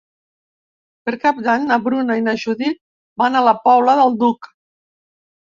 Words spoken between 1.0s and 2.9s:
Per Cap d'Any na Bruna i na Judit